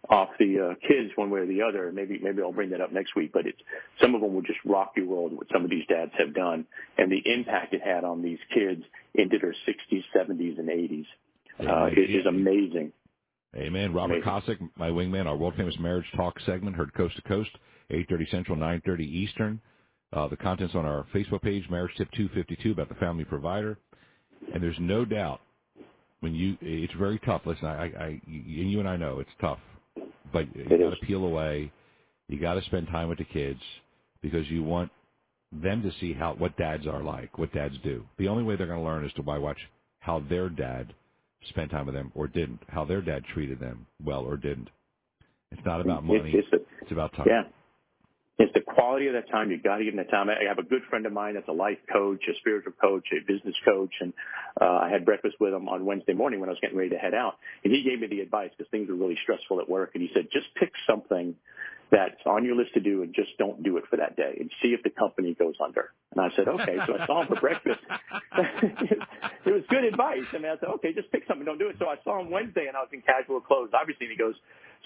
off 0.08 0.31
the 0.38 0.70
uh, 0.70 0.75
kids 0.87 1.11
one 1.17 1.31
way 1.31 1.41
or 1.41 1.47
the 1.47 1.62
other. 1.62 1.93
Maybe 1.93 2.19
maybe 2.23 2.43
I'll 2.43 2.52
bring 2.52 2.70
that 2.70 2.81
up 2.81 2.93
next 2.93 3.14
week. 3.14 3.32
But 3.32 3.47
it's 3.47 3.61
some 4.00 4.14
of 4.14 4.20
them 4.20 4.35
will 4.35 4.43
just 4.43 4.58
rock 4.64 4.93
your 4.97 5.06
world. 5.06 5.32
What 5.32 5.47
some 5.52 5.64
of 5.64 5.70
these 5.70 5.87
dads 5.88 6.12
have 6.19 6.35
done 6.35 6.67
and 6.99 7.11
the 7.11 7.23
impact 7.25 7.75
it 7.75 7.82
had 7.82 8.05
on 8.05 8.23
these 8.23 8.38
kids 8.52 8.82
into 9.14 9.38
their 9.38 9.55
60s, 9.69 10.05
70s, 10.17 10.58
and 10.58 10.69
80s 10.69 11.06
uh, 11.61 11.87
is, 11.88 12.20
is 12.20 12.26
amazing. 12.26 12.93
Amen. 13.56 13.93
Robert 13.93 14.23
Kosick, 14.23 14.58
my 14.76 14.88
wingman, 14.91 15.26
our 15.26 15.37
world 15.37 15.55
famous 15.56 15.75
marriage 15.81 16.06
talk 16.17 16.38
segment, 16.46 16.76
heard 16.76 16.94
coast 16.94 17.17
to 17.17 17.23
coast, 17.23 17.50
8:30 17.91 18.31
Central, 18.31 18.58
9:30 18.58 19.00
Eastern. 19.00 19.61
Uh, 20.12 20.26
the 20.29 20.37
contents 20.37 20.75
on 20.75 20.85
our 20.85 21.06
Facebook 21.14 21.43
page, 21.43 21.69
Marriage 21.70 21.93
Tip 21.96 22.11
252, 22.12 22.73
about 22.73 22.88
the 22.88 22.96
family 22.96 23.25
provider. 23.25 23.79
And 24.53 24.62
there's 24.62 24.79
no 24.81 25.05
doubt 25.05 25.41
when 26.20 26.35
you, 26.35 26.56
it's 26.61 26.93
very 26.94 27.19
tough. 27.20 27.43
Listen, 27.44 27.67
I, 27.67 27.85
I, 27.85 28.20
you 28.26 28.81
and 28.81 28.88
I 28.88 28.96
know 28.96 29.20
it's 29.20 29.31
tough, 29.41 29.58
but 30.32 30.55
you 30.55 30.65
got 30.65 30.91
to 30.91 31.06
peel 31.06 31.25
away. 31.25 31.73
You 32.29 32.41
got 32.41 32.55
to 32.55 32.62
spend 32.62 32.87
time 32.88 33.09
with 33.09 33.19
the 33.19 33.25
kids 33.25 33.61
because 34.23 34.49
you 34.49 34.62
want 34.62 34.91
them 35.53 35.82
to 35.82 35.91
see 36.00 36.12
how 36.12 36.35
what 36.35 36.56
dads 36.56 36.87
are 36.87 37.03
like, 37.03 37.38
what 37.38 37.53
dads 37.53 37.75
do. 37.82 38.05
The 38.19 38.29
only 38.29 38.44
way 38.44 38.56
they're 38.56 38.67
going 38.67 38.79
to 38.79 38.85
learn 38.85 39.05
is 39.05 39.12
to 39.15 39.23
by 39.23 39.38
watch 39.38 39.59
how 39.99 40.23
their 40.29 40.49
dad 40.49 40.94
spent 41.49 41.71
time 41.71 41.87
with 41.87 41.94
them 41.94 42.12
or 42.15 42.29
didn't, 42.29 42.61
how 42.69 42.85
their 42.85 43.00
dad 43.00 43.25
treated 43.32 43.59
them 43.59 43.87
well 44.05 44.21
or 44.21 44.37
didn't. 44.37 44.69
It's 45.50 45.62
not 45.65 45.81
about 45.81 46.05
money. 46.05 46.32
It's, 46.35 46.47
it's, 46.53 46.62
a, 46.62 46.82
it's 46.82 46.93
about 46.93 47.12
time. 47.17 47.27
Yeah. 47.29 47.43
It's 48.40 48.54
the 48.54 48.62
quality 48.62 49.06
of 49.06 49.12
that 49.12 49.28
time. 49.31 49.50
You've 49.50 49.62
got 49.62 49.76
to 49.76 49.84
give 49.84 49.94
them 49.94 50.02
the 50.02 50.10
time. 50.10 50.31
I 50.31 50.48
have 50.48 50.58
a 50.58 50.62
good 50.62 50.81
friend 50.88 51.04
of 51.04 51.12
mine 51.12 51.34
that's 51.34 51.48
a 51.48 51.52
life 51.52 51.76
coach, 51.92 52.22
a 52.26 52.34
spiritual 52.38 52.72
coach, 52.81 53.04
a 53.12 53.20
business 53.31 53.54
coach, 53.66 53.92
and 54.00 54.14
uh, 54.58 54.81
I 54.81 54.88
had 54.88 55.04
breakfast 55.04 55.37
with 55.38 55.52
him 55.52 55.69
on 55.69 55.84
Wednesday 55.84 56.14
morning 56.14 56.40
when 56.40 56.48
I 56.48 56.52
was 56.52 56.60
getting 56.62 56.78
ready 56.78 56.88
to 56.88 56.96
head 56.96 57.12
out, 57.12 57.34
and 57.64 57.72
he 57.72 57.82
gave 57.82 58.00
me 58.00 58.06
the 58.06 58.20
advice 58.20 58.48
because 58.56 58.70
things 58.70 58.88
were 58.88 58.96
really 58.96 59.19
stressful 59.22 59.60
at 59.60 59.69
work, 59.69 59.90
and 59.92 60.02
he 60.02 60.08
said 60.14 60.28
just 60.32 60.46
pick 60.58 60.72
something 60.88 61.37
that's 61.90 62.22
on 62.25 62.44
your 62.44 62.54
list 62.54 62.72
to 62.75 62.81
do 62.81 63.02
and 63.02 63.12
just 63.14 63.37
don't 63.37 63.62
do 63.62 63.76
it 63.76 63.84
for 63.90 63.96
that 63.96 64.16
day 64.16 64.37
and 64.38 64.48
see 64.62 64.69
if 64.69 64.82
the 64.84 64.90
company 64.90 65.34
goes 65.34 65.56
under. 65.62 65.90
And 66.12 66.20
I 66.20 66.28
said, 66.36 66.46
okay. 66.46 66.78
So 66.86 66.96
I 66.96 67.06
saw 67.06 67.22
him 67.22 67.28
for 67.28 67.40
breakfast. 67.40 67.81
it 69.44 69.50
was 69.52 69.62
good 69.69 69.84
advice. 69.84 70.22
I 70.32 70.38
mean, 70.38 70.52
I 70.54 70.58
said, 70.60 70.70
okay, 70.78 70.94
just 70.94 71.10
pick 71.10 71.25
something, 71.26 71.44
don't 71.44 71.58
do 71.58 71.69
it. 71.69 71.76
So 71.78 71.86
I 71.86 71.96
saw 72.04 72.20
him 72.20 72.31
Wednesday 72.31 72.66
and 72.69 72.76
I 72.76 72.81
was 72.81 72.90
in 72.93 73.02
casual 73.02 73.40
clothes, 73.40 73.70
obviously. 73.75 74.06
And 74.06 74.12
he 74.14 74.19
goes, 74.19 74.34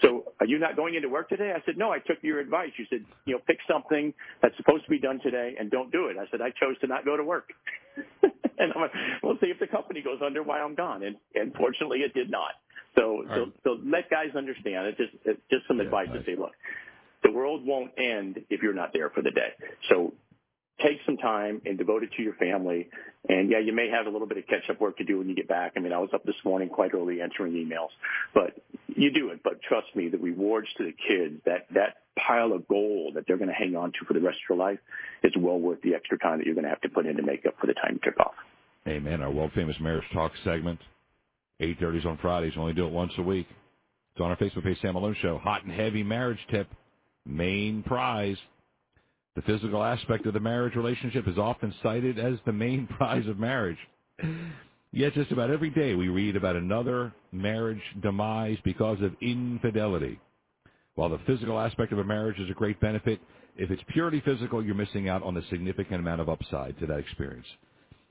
so 0.01 0.33
are 0.39 0.45
you 0.45 0.59
not 0.59 0.75
going 0.75 0.95
into 0.95 1.09
work 1.09 1.29
today? 1.29 1.53
I 1.55 1.61
said, 1.65 1.77
no, 1.77 1.91
I 1.91 1.99
took 1.99 2.17
your 2.21 2.39
advice. 2.39 2.71
You 2.77 2.85
said, 2.89 3.05
you 3.25 3.33
know, 3.33 3.41
pick 3.47 3.59
something 3.69 4.13
that's 4.41 4.55
supposed 4.57 4.83
to 4.83 4.89
be 4.89 4.99
done 4.99 5.19
today 5.23 5.55
and 5.57 5.71
don't 5.71 5.91
do 5.91 6.07
it. 6.07 6.17
I 6.17 6.29
said, 6.31 6.41
I 6.41 6.49
chose 6.49 6.77
to 6.81 6.87
not 6.87 7.05
go 7.05 7.15
to 7.15 7.23
work. 7.23 7.49
and 8.23 8.73
I'm 8.73 8.81
like, 8.81 8.91
we'll 9.23 9.37
see 9.39 9.47
if 9.47 9.59
the 9.59 9.67
company 9.67 10.01
goes 10.01 10.19
under 10.25 10.43
while 10.43 10.65
I'm 10.65 10.75
gone. 10.75 11.03
And, 11.03 11.15
and 11.33 11.53
fortunately 11.53 11.99
it 11.99 12.13
did 12.13 12.29
not. 12.29 12.51
So, 12.97 13.23
so, 13.29 13.51
so 13.63 13.77
let 13.85 14.09
guys 14.09 14.35
understand. 14.35 14.87
It's 14.87 14.97
just, 14.97 15.11
it's 15.25 15.41
just 15.51 15.67
some 15.67 15.77
yeah, 15.77 15.85
advice 15.85 16.07
nice. 16.09 16.19
to 16.19 16.31
say, 16.31 16.35
look, 16.37 16.53
the 17.23 17.31
world 17.31 17.65
won't 17.65 17.91
end 17.97 18.39
if 18.49 18.61
you're 18.61 18.73
not 18.73 18.91
there 18.93 19.09
for 19.09 19.21
the 19.21 19.31
day. 19.31 19.49
So 19.89 20.13
take 20.81 20.99
some 21.05 21.17
time 21.17 21.61
and 21.65 21.77
devote 21.77 22.03
it 22.03 22.09
to 22.17 22.23
your 22.23 22.35
family. 22.35 22.89
And 23.27 23.49
yeah, 23.49 23.59
you 23.59 23.73
may 23.73 23.89
have 23.89 24.07
a 24.07 24.09
little 24.09 24.27
bit 24.27 24.37
of 24.37 24.47
catch 24.47 24.69
up 24.69 24.79
work 24.79 24.97
to 24.97 25.03
do 25.03 25.17
when 25.17 25.29
you 25.29 25.35
get 25.35 25.47
back. 25.47 25.73
I 25.75 25.79
mean, 25.79 25.93
I 25.93 25.99
was 25.99 26.09
up 26.13 26.23
this 26.25 26.35
morning 26.43 26.69
quite 26.69 26.93
early 26.93 27.21
answering 27.21 27.53
emails, 27.53 27.89
but 28.33 28.53
you 28.95 29.11
do 29.11 29.29
it. 29.29 29.41
But 29.43 29.61
trust 29.61 29.87
me, 29.95 30.09
the 30.09 30.17
rewards 30.17 30.67
to 30.77 30.83
the 30.83 30.91
kids, 30.91 31.41
that, 31.45 31.67
that 31.73 31.97
pile 32.27 32.53
of 32.53 32.67
gold 32.67 33.15
that 33.15 33.25
they're 33.27 33.37
going 33.37 33.49
to 33.49 33.53
hang 33.53 33.75
on 33.75 33.91
to 33.91 34.05
for 34.07 34.13
the 34.13 34.21
rest 34.21 34.37
of 34.49 34.57
their 34.57 34.65
life 34.65 34.79
is 35.23 35.33
well 35.37 35.59
worth 35.59 35.81
the 35.81 35.93
extra 35.93 36.17
time 36.17 36.37
that 36.39 36.45
you're 36.45 36.55
going 36.55 36.63
to 36.63 36.69
have 36.69 36.81
to 36.81 36.89
put 36.89 37.05
in 37.05 37.17
to 37.17 37.23
make 37.23 37.45
up 37.45 37.55
for 37.59 37.67
the 37.67 37.73
time 37.73 37.93
you 37.93 38.11
took 38.11 38.19
off. 38.19 38.33
Amen. 38.87 39.21
Our 39.21 39.31
world 39.31 39.51
famous 39.55 39.75
marriage 39.79 40.05
talk 40.13 40.31
segment, 40.43 40.79
8.30s 41.61 42.05
on 42.05 42.17
Fridays. 42.17 42.55
We 42.55 42.61
only 42.61 42.73
do 42.73 42.85
it 42.85 42.91
once 42.91 43.11
a 43.17 43.21
week. 43.21 43.47
It's 44.13 44.21
on 44.21 44.29
our 44.29 44.37
Facebook 44.37 44.63
page, 44.63 44.77
Sam 44.81 44.93
Malone 44.93 45.15
Show. 45.21 45.39
Hot 45.39 45.63
and 45.63 45.73
heavy 45.73 46.03
marriage 46.03 46.39
tip 46.49 46.67
main 47.25 47.83
prize. 47.83 48.37
The 49.35 49.41
physical 49.41 49.83
aspect 49.83 50.25
of 50.25 50.33
the 50.33 50.39
marriage 50.39 50.75
relationship 50.75 51.27
is 51.27 51.37
often 51.37 51.73
cited 51.83 52.19
as 52.19 52.35
the 52.45 52.53
main 52.53 52.87
prize 52.97 53.27
of 53.27 53.37
marriage. 53.39 53.77
Yet 54.95 55.13
just 55.13 55.29
about 55.33 55.49
every 55.49 55.71
day 55.71 55.93
we 55.93 56.07
read 56.07 56.37
about 56.37 56.55
another 56.55 57.13
marriage 57.33 57.81
demise 58.01 58.57
because 58.63 58.97
of 59.01 59.13
infidelity. 59.21 60.21
While 60.95 61.09
the 61.09 61.19
physical 61.27 61.59
aspect 61.59 61.91
of 61.91 61.99
a 61.99 62.03
marriage 62.05 62.39
is 62.39 62.49
a 62.49 62.53
great 62.53 62.79
benefit, 62.79 63.19
if 63.57 63.71
it's 63.71 63.81
purely 63.89 64.21
physical, 64.21 64.63
you're 64.63 64.73
missing 64.73 65.09
out 65.09 65.21
on 65.21 65.35
a 65.35 65.45
significant 65.49 65.99
amount 65.99 66.21
of 66.21 66.29
upside 66.29 66.79
to 66.79 66.85
that 66.87 66.97
experience. 66.97 67.45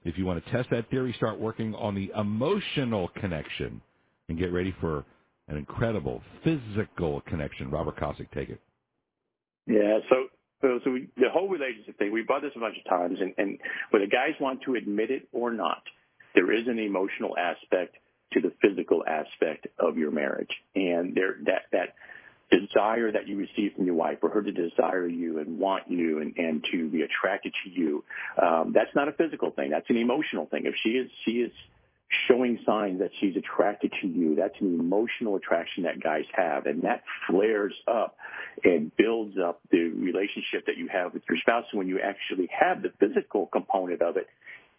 If 0.05 0.19
you 0.19 0.27
want 0.27 0.45
to 0.45 0.51
test 0.53 0.69
that 0.73 0.91
theory, 0.91 1.15
start 1.17 1.41
working 1.41 1.75
on 1.75 1.95
the 1.95 2.13
emotional 2.19 3.09
connection 3.17 3.81
and 4.29 4.39
get 4.39 4.53
ready 4.53 4.75
for 4.79 5.07
an 5.49 5.57
incredible 5.57 6.21
physical 6.45 7.23
connection. 7.23 7.71
Robert 7.71 7.97
Kosick, 7.97 8.31
take 8.35 8.51
it. 8.51 8.61
Yeah. 9.67 10.01
So, 10.11 10.81
so 10.85 10.91
we, 10.91 11.09
the 11.17 11.31
whole 11.33 11.49
relationship 11.49 11.97
thing, 11.97 12.13
we've 12.13 12.27
brought 12.27 12.43
this 12.43 12.53
a 12.55 12.61
bunch 12.61 12.77
of 12.77 12.91
times, 12.91 13.17
and, 13.23 13.33
and 13.39 13.59
whether 13.89 14.05
guys 14.05 14.35
want 14.39 14.61
to 14.67 14.75
admit 14.75 15.11
it 15.11 15.27
or 15.33 15.51
not, 15.51 15.83
there 16.35 16.53
is 16.53 16.67
an 16.67 16.79
emotional 16.79 17.37
aspect 17.37 17.97
to 18.33 18.41
the 18.41 18.53
physical 18.61 19.05
aspect 19.07 19.67
of 19.79 19.97
your 19.97 20.11
marriage, 20.11 20.51
and 20.75 21.15
there 21.15 21.37
that 21.45 21.63
that 21.73 21.95
desire 22.51 23.11
that 23.11 23.27
you 23.27 23.37
receive 23.37 23.75
from 23.75 23.87
your 23.87 23.95
wife, 23.95 24.21
for 24.21 24.29
her 24.29 24.43
to 24.43 24.53
desire 24.53 25.07
you 25.07 25.39
and 25.39 25.59
want 25.59 25.85
you 25.89 26.21
and, 26.21 26.37
and 26.37 26.65
to 26.71 26.89
be 26.89 27.03
attracted 27.03 27.53
to 27.65 27.71
you, 27.71 28.05
um, 28.41 28.73
that's 28.75 28.95
not 28.95 29.09
a 29.09 29.13
physical 29.13 29.51
thing. 29.51 29.71
That's 29.71 29.89
an 29.89 29.97
emotional 29.97 30.47
thing. 30.47 30.67
If 30.67 30.75
she 30.83 30.91
is 30.91 31.11
she 31.25 31.33
is 31.33 31.53
showing 32.29 32.59
signs 32.65 33.01
that 33.01 33.11
she's 33.21 33.37
attracted 33.37 33.93
to 34.01 34.07
you. 34.07 34.37
That's 34.37 34.55
an 34.61 34.79
emotional 34.79 35.37
attraction 35.37 35.85
that 35.85 36.03
guys 36.03 36.25
have, 36.33 36.67
and 36.67 36.83
that 36.83 37.03
flares 37.29 37.75
up 37.89 38.17
and 38.63 38.95
builds 38.97 39.37
up 39.39 39.61
the 39.71 39.89
relationship 39.89 40.67
that 40.67 40.77
you 40.77 40.89
have 40.89 41.13
with 41.13 41.23
your 41.29 41.39
spouse. 41.39 41.65
And 41.73 41.79
When 41.79 41.89
you 41.89 42.01
actually 42.01 42.49
have 42.59 42.83
the 42.83 42.93
physical 43.01 43.47
component 43.47 44.03
of 44.03 44.17
it, 44.17 44.29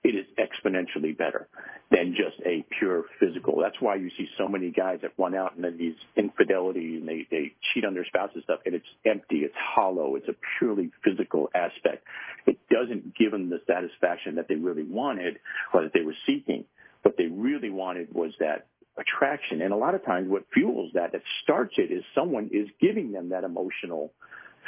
it 0.05 0.13
is 0.13 0.27
exponentially 0.37 1.17
better 1.17 1.47
than 1.89 2.15
just 2.15 2.39
a 2.45 2.63
pure 2.77 3.05
physical. 3.19 3.59
That's 3.59 3.81
why 3.81 3.95
you 3.95 4.11
see 4.15 4.27
so 4.37 4.47
many 4.47 4.69
guys 4.69 4.99
that 5.01 5.13
run 5.17 5.33
out 5.33 5.55
and 5.55 5.63
then 5.63 5.77
these 5.77 5.95
infidelity 6.15 6.97
and 6.97 7.07
they, 7.07 7.25
they 7.31 7.53
cheat 7.73 7.83
on 7.83 7.95
their 7.95 8.05
spouse 8.05 8.29
and 8.35 8.43
stuff, 8.43 8.59
and 8.67 8.75
it's 8.75 8.85
empty, 9.03 9.37
it's 9.37 9.55
hollow, 9.57 10.15
it's 10.15 10.27
a 10.27 10.35
purely 10.59 10.91
physical 11.03 11.49
aspect. 11.55 12.05
It 12.45 12.59
doesn't 12.69 13.15
give 13.15 13.31
them 13.31 13.49
the 13.49 13.61
satisfaction 13.65 14.35
that 14.35 14.47
they 14.47 14.55
really 14.55 14.83
wanted 14.83 15.39
or 15.73 15.81
that 15.83 15.93
they 15.93 16.01
were 16.01 16.15
seeking. 16.27 16.65
What 17.01 17.17
they 17.17 17.25
really 17.25 17.71
wanted 17.71 18.13
was 18.13 18.31
that 18.39 18.67
attraction. 18.97 19.63
And 19.63 19.73
a 19.73 19.75
lot 19.75 19.95
of 19.95 20.05
times 20.05 20.29
what 20.29 20.45
fuels 20.53 20.91
that, 20.93 21.13
that 21.13 21.21
starts 21.43 21.73
it 21.77 21.91
is 21.91 22.03
someone 22.13 22.51
is 22.53 22.67
giving 22.79 23.11
them 23.11 23.29
that 23.29 23.43
emotional 23.43 24.11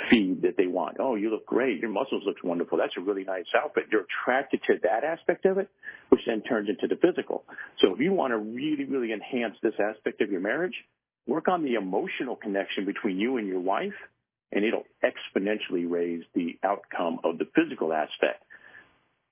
feed 0.10 0.42
that 0.44 0.58
they 0.58 0.68
want. 0.68 0.98
Oh, 1.00 1.16
you 1.16 1.30
look 1.30 1.46
great. 1.46 1.80
Your 1.80 1.90
muscles 1.90 2.24
look 2.26 2.38
wonderful. 2.44 2.78
That's 2.78 2.96
a 2.98 3.02
really 3.02 3.24
nice 3.24 3.46
outfit. 3.56 3.86
You're 3.92 4.06
attracted 4.06 4.62
to 4.68 4.76
that 4.84 5.04
aspect 5.04 5.46
of 5.46 5.58
it, 5.58 5.70
which 6.10 6.22
then 6.26 6.42
turns 6.42 6.70
into 6.70 6.88
the 6.88 7.00
physical. 7.00 7.44
So 7.80 7.94
if 7.94 8.00
you 8.00 8.14
want 8.14 8.32
to 8.32 8.38
really, 8.38 8.86
really 8.86 9.14
enhance 9.14 9.56
this 9.62 9.74
aspect 9.80 10.22
of 10.22 10.32
your 10.32 10.42
marriage, 10.42 10.76
work 11.28 11.48
on 11.48 11.64
the 11.64 11.76
emotional 11.76 12.36
connection 12.36 12.86
between 12.86 13.18
you 13.18 13.38
and 13.38 13.48
your 13.48 13.60
wife, 13.60 13.94
and 14.52 14.64
it'll 14.64 14.86
exponentially 15.04 15.90
raise 15.90 16.24
the 16.34 16.58
outcome 16.64 17.20
of 17.24 17.38
the 17.38 17.48
physical 17.56 17.94
aspect. 17.94 18.44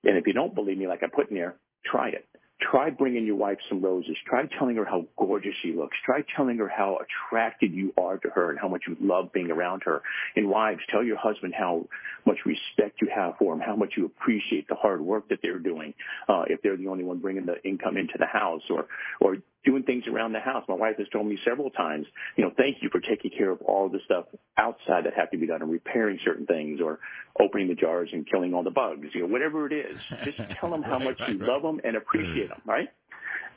And 0.04 0.16
if 0.16 0.26
you 0.26 0.32
don't 0.32 0.54
believe 0.54 0.78
me, 0.78 0.86
like 0.86 1.02
I 1.02 1.06
put 1.06 1.30
in 1.30 1.36
there, 1.36 1.56
try 1.84 2.08
it. 2.10 2.26
Try 2.60 2.90
bringing 2.90 3.26
your 3.26 3.36
wife 3.36 3.58
some 3.68 3.82
roses. 3.82 4.16
Try 4.26 4.46
telling 4.58 4.76
her 4.76 4.84
how 4.84 5.06
gorgeous 5.18 5.54
she 5.62 5.72
looks. 5.74 5.96
Try 6.04 6.22
telling 6.36 6.56
her 6.58 6.68
how 6.68 6.98
attracted 6.98 7.72
you 7.72 7.92
are 7.98 8.16
to 8.18 8.28
her 8.30 8.50
and 8.50 8.58
how 8.58 8.68
much 8.68 8.82
you 8.88 8.96
love 9.00 9.32
being 9.32 9.50
around 9.50 9.82
her. 9.84 10.02
And 10.36 10.48
wives, 10.48 10.80
tell 10.90 11.04
your 11.04 11.18
husband 11.18 11.54
how 11.56 11.86
much 12.24 12.38
respect 12.46 13.02
you 13.02 13.08
have 13.14 13.34
for 13.38 13.52
him, 13.54 13.60
how 13.60 13.76
much 13.76 13.94
you 13.96 14.06
appreciate 14.06 14.68
the 14.68 14.74
hard 14.74 15.00
work 15.00 15.28
that 15.28 15.40
they're 15.42 15.58
doing. 15.58 15.92
Uh, 16.28 16.44
if 16.48 16.62
they're 16.62 16.76
the 16.76 16.88
only 16.88 17.04
one 17.04 17.18
bringing 17.18 17.46
the 17.46 17.62
income 17.62 17.96
into 17.96 18.14
the 18.18 18.26
house, 18.26 18.62
or 18.70 18.86
or 19.20 19.36
doing 19.66 19.82
things 19.82 20.04
around 20.06 20.32
the 20.32 20.40
house. 20.40 20.64
My 20.68 20.76
wife 20.76 20.96
has 20.96 21.08
told 21.12 21.26
me 21.26 21.36
several 21.44 21.70
times, 21.70 22.06
you 22.36 22.44
know, 22.44 22.52
thank 22.56 22.78
you 22.80 22.88
for 22.90 23.00
taking 23.00 23.32
care 23.36 23.50
of 23.50 23.60
all 23.62 23.88
the 23.88 23.98
stuff 24.06 24.26
outside 24.56 25.04
that 25.04 25.14
have 25.14 25.30
to 25.32 25.36
be 25.36 25.46
done 25.46 25.60
and 25.60 25.70
repairing 25.70 26.18
certain 26.24 26.46
things 26.46 26.80
or 26.80 27.00
opening 27.40 27.68
the 27.68 27.74
jars 27.74 28.08
and 28.12 28.26
killing 28.30 28.54
all 28.54 28.62
the 28.62 28.70
bugs, 28.70 29.08
you 29.12 29.22
know, 29.22 29.26
whatever 29.26 29.66
it 29.66 29.72
is. 29.72 29.98
Just 30.24 30.38
tell 30.60 30.70
them 30.70 30.82
how 30.82 30.98
much 31.00 31.18
you 31.28 31.38
love 31.38 31.62
them 31.62 31.80
and 31.84 31.96
appreciate 31.96 32.45
them, 32.48 32.60
right? 32.64 32.88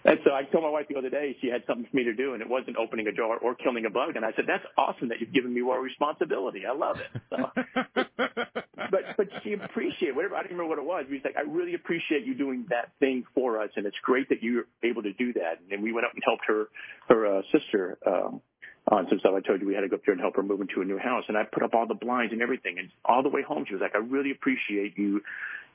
And 0.05 0.17
so 0.23 0.31
I 0.31 0.43
told 0.43 0.63
my 0.63 0.69
wife 0.69 0.87
the 0.87 0.95
other 0.95 1.09
day 1.09 1.35
she 1.41 1.47
had 1.47 1.63
something 1.67 1.85
for 1.89 1.97
me 1.97 2.05
to 2.05 2.13
do, 2.13 2.33
and 2.33 2.41
it 2.41 2.47
wasn't 2.47 2.77
opening 2.77 3.07
a 3.07 3.11
jar 3.11 3.37
or 3.37 3.53
killing 3.55 3.85
a 3.85 3.89
bug. 3.89 4.15
And 4.15 4.23
I 4.23 4.31
said, 4.35 4.45
"That's 4.47 4.63
awesome 4.77 5.09
that 5.09 5.19
you've 5.19 5.33
given 5.33 5.53
me 5.53 5.61
more 5.61 5.81
responsibility. 5.81 6.63
I 6.65 6.71
love 6.71 6.97
it." 7.03 7.11
So, 7.29 7.51
but 7.95 9.03
but 9.17 9.27
she 9.43 9.53
appreciated 9.53 10.15
whatever. 10.15 10.35
I 10.35 10.43
don't 10.43 10.51
remember 10.51 10.69
what 10.69 10.79
it 10.79 10.85
was. 10.85 11.05
He's 11.09 11.23
like, 11.25 11.35
"I 11.35 11.41
really 11.41 11.75
appreciate 11.75 12.25
you 12.25 12.33
doing 12.33 12.65
that 12.69 12.93
thing 12.99 13.25
for 13.35 13.61
us, 13.61 13.71
and 13.75 13.85
it's 13.85 13.97
great 14.01 14.29
that 14.29 14.41
you're 14.41 14.67
able 14.83 15.03
to 15.03 15.11
do 15.11 15.33
that." 15.33 15.59
And 15.69 15.83
we 15.83 15.91
went 15.91 16.05
up 16.05 16.13
and 16.13 16.23
helped 16.23 16.45
her 16.47 16.69
her 17.09 17.39
uh, 17.39 17.41
sister. 17.51 17.97
Um, 18.05 18.41
on 18.87 19.05
some 19.07 19.19
stuff 19.19 19.33
I 19.37 19.45
told 19.45 19.61
you 19.61 19.67
we 19.67 19.75
had 19.75 19.81
to 19.81 19.89
go 19.89 19.97
up 19.97 20.01
there 20.03 20.13
and 20.13 20.21
help 20.21 20.35
her 20.35 20.41
move 20.41 20.61
into 20.61 20.81
a 20.81 20.85
new 20.85 20.97
house. 20.97 21.23
And 21.27 21.37
I 21.37 21.43
put 21.43 21.61
up 21.61 21.75
all 21.75 21.85
the 21.85 21.93
blinds 21.93 22.33
and 22.33 22.41
everything. 22.41 22.79
And 22.79 22.89
all 23.05 23.21
the 23.21 23.29
way 23.29 23.43
home, 23.43 23.65
she 23.67 23.75
was 23.75 23.81
like, 23.81 23.93
I 23.93 23.99
really 23.99 24.31
appreciate 24.31 24.97
you 24.97 25.21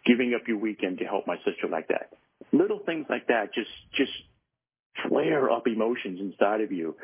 giving 0.05 0.35
up 0.35 0.49
your 0.49 0.59
weekend 0.59 0.99
to 0.99 1.05
help 1.05 1.25
my 1.25 1.37
sister 1.45 1.69
like 1.71 1.87
that 1.89 2.11
little 2.53 2.81
things 2.85 3.07
like 3.09 3.27
that 3.29 3.55
just 3.55 3.71
just 3.97 4.13
flare 5.09 5.51
up 5.51 5.67
emotions 5.67 6.21
inside 6.21 6.61
of 6.61 6.71
you 6.71 6.95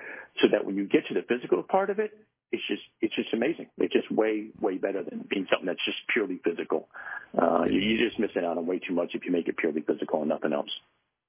so 0.40 0.49
that 0.52 0.64
when 0.64 0.76
you 0.76 0.87
get 0.87 1.06
to 1.09 1.14
the 1.14 1.23
physical 1.28 1.62
part 1.62 1.90
of 1.90 1.99
it 1.99 2.12
it's 2.52 2.62
just 2.68 2.82
it's 3.00 3.14
just 3.14 3.32
amazing. 3.32 3.68
It's 3.78 3.92
just 3.92 4.11
way 4.11 4.49
way 4.61 4.76
better 4.76 5.04
than 5.04 5.25
being 5.30 5.47
something 5.50 5.66
that's 5.66 5.85
just 5.85 5.99
purely 6.12 6.40
physical. 6.44 6.88
Uh 7.40 7.64
you, 7.70 7.78
you're 7.78 8.09
just 8.09 8.18
missing 8.18 8.44
out 8.44 8.59
on 8.59 8.66
way 8.66 8.80
too 8.80 8.94
much 8.94 9.11
if 9.14 9.25
you 9.25 9.30
make 9.30 9.47
it 9.49 9.56
purely 9.56 9.82
physical 9.82 10.20
and 10.20 10.28
nothing 10.28 10.52
else. 10.52 10.68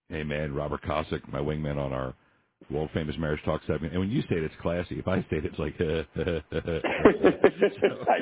Hey 0.10 0.24
man 0.24 0.54
robert 0.54 0.82
kosick 0.84 1.22
my 1.32 1.40
wingman 1.40 1.78
on 1.78 1.94
our 1.94 2.16
world 2.70 2.90
famous 2.94 3.16
marriage 3.18 3.42
talk 3.44 3.62
segment. 3.68 3.94
And 3.94 4.02
when 4.02 4.10
you 4.10 4.22
say 4.24 4.38
it 4.38 4.44
it's 4.44 4.56
classy. 4.62 4.98
If 4.98 5.08
i 5.08 5.22
say 5.22 5.38
it 5.38 5.46
it's 5.46 5.60
like 5.60 5.76
i 5.80 5.84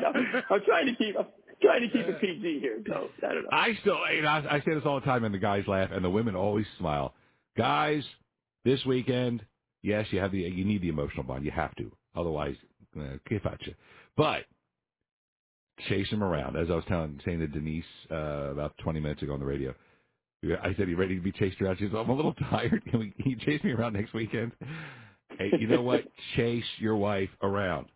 know. 0.02 0.12
I'm 0.50 0.62
trying 0.66 0.88
to 0.88 0.96
keep 0.98 1.16
trying 1.62 1.82
to 1.82 1.90
keep 1.90 2.08
it 2.08 2.22
PG 2.22 2.60
here. 2.60 2.82
So 2.88 3.10
I 3.20 3.34
don't 3.34 3.44
know. 3.44 3.50
I 3.52 3.78
still, 3.82 3.98
you 4.16 4.22
know, 4.22 4.30
I 4.30 4.60
say 4.66 4.74
this 4.74 4.84
all 4.86 5.00
the 5.00 5.06
time, 5.06 5.24
and 5.24 5.34
the 5.34 5.40
guys 5.40 5.64
laugh, 5.68 5.90
and 5.92 6.04
the 6.04 6.10
women 6.10 6.36
always 6.36 6.66
smile. 6.78 7.14
Guys, 7.58 8.04
this 8.66 8.86
weekend, 8.86 9.46
yes, 9.82 10.08
you 10.12 10.20
have 10.20 10.32
the, 10.32 10.40
you 10.40 10.66
need 10.66 10.82
the 10.82 10.90
emotional 10.90 11.24
bond. 11.24 11.46
You 11.46 11.52
have 11.52 11.76
to, 11.76 11.92
otherwise, 12.16 12.56
uh, 13.00 13.18
kick 13.28 13.46
at 13.46 13.66
you. 13.66 13.76
But 14.16 14.46
chase 15.88 16.10
him 16.10 16.24
around, 16.24 16.58
as 16.58 16.70
I 16.70 16.76
was 16.76 16.84
telling, 16.88 17.20
saying 17.26 17.40
to 17.40 17.48
Denise 17.48 17.86
uh, 18.12 18.52
about 18.52 18.76
20 18.84 19.00
minutes 19.00 19.22
ago 19.22 19.34
on 19.34 19.40
the 19.40 19.46
radio. 19.46 19.74
I 20.44 20.74
said, 20.78 20.88
"You 20.88 20.96
ready 20.96 21.16
to 21.16 21.22
be 21.22 21.34
chased 21.34 21.62
around?" 21.62 21.80
She 21.80 21.86
said, 21.88 21.96
"I'm 21.96 22.10
a 22.10 22.16
little 22.16 22.34
tired. 22.50 22.84
Can, 22.86 23.00
we, 23.00 23.12
can 23.12 23.32
you 23.32 23.38
chase 23.38 23.64
me 23.64 23.72
around 23.72 23.94
next 23.94 24.14
weekend?" 24.14 24.54
Hey, 25.38 25.52
you 25.60 25.68
know 25.68 25.82
what? 25.82 26.06
chase 26.36 26.64
your 26.80 26.96
wife 26.96 27.30
around 27.42 27.88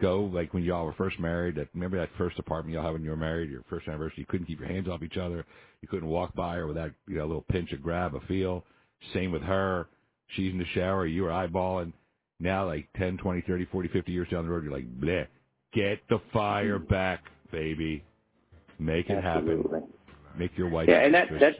go 0.00 0.30
like 0.32 0.52
when 0.54 0.62
y'all 0.62 0.84
were 0.84 0.94
first 0.94 1.18
married. 1.18 1.56
That 1.56 1.68
remember 1.74 1.98
that 1.98 2.10
first 2.18 2.38
apartment 2.38 2.74
y'all 2.74 2.84
had 2.84 2.92
when 2.92 3.02
you 3.02 3.10
were 3.10 3.16
married, 3.16 3.50
your 3.50 3.62
first 3.68 3.88
anniversary. 3.88 4.18
You 4.18 4.26
couldn't 4.26 4.46
keep 4.46 4.60
your 4.60 4.68
hands 4.68 4.88
off 4.88 5.02
each 5.02 5.16
other. 5.16 5.44
You 5.80 5.88
couldn't 5.88 6.08
walk 6.08 6.34
by 6.34 6.56
her 6.56 6.66
without 6.66 6.92
you 7.06 7.16
know 7.16 7.24
a 7.24 7.26
little 7.26 7.44
pinch, 7.50 7.72
a 7.72 7.76
grab, 7.76 8.14
a 8.14 8.20
feel. 8.26 8.64
Same 9.12 9.32
with 9.32 9.42
her. 9.42 9.88
She's 10.28 10.52
in 10.52 10.58
the 10.58 10.66
shower. 10.74 11.06
You 11.06 11.24
were 11.24 11.30
eyeballing. 11.30 11.92
Now, 12.40 12.66
like 12.66 12.88
10, 12.98 13.18
20, 13.18 13.42
30, 13.42 13.66
40, 13.66 13.88
50 13.88 14.12
years 14.12 14.28
down 14.30 14.44
the 14.44 14.50
road, 14.50 14.64
you're 14.64 14.72
like, 14.72 15.00
bleh. 15.00 15.26
Get 15.72 16.00
the 16.08 16.20
fire 16.32 16.78
mm-hmm. 16.78 16.92
back, 16.92 17.24
baby. 17.52 18.02
Make 18.78 19.08
it 19.10 19.24
Absolutely. 19.24 19.80
happen. 19.80 19.88
Make 20.36 20.56
your 20.56 20.68
wife. 20.68 20.88
Yeah, 20.88 21.00
and 21.04 21.14
that 21.14 21.28
that 21.40 21.54